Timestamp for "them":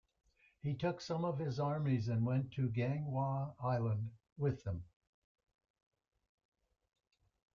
4.63-4.83